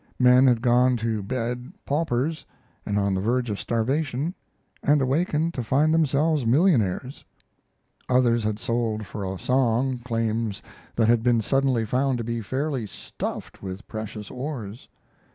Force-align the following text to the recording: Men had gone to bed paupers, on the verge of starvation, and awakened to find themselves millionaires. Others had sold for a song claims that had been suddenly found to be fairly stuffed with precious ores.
Men 0.17 0.47
had 0.47 0.63
gone 0.63 0.97
to 0.97 1.21
bed 1.21 1.71
paupers, 1.85 2.43
on 2.87 3.13
the 3.13 3.21
verge 3.21 3.51
of 3.51 3.59
starvation, 3.59 4.33
and 4.81 4.99
awakened 4.99 5.53
to 5.53 5.61
find 5.63 5.93
themselves 5.93 6.43
millionaires. 6.43 7.23
Others 8.09 8.43
had 8.43 8.57
sold 8.57 9.05
for 9.05 9.23
a 9.23 9.37
song 9.37 9.99
claims 9.99 10.63
that 10.95 11.07
had 11.07 11.21
been 11.21 11.39
suddenly 11.39 11.85
found 11.85 12.17
to 12.17 12.23
be 12.23 12.41
fairly 12.41 12.87
stuffed 12.87 13.61
with 13.61 13.87
precious 13.87 14.31
ores. 14.31 14.89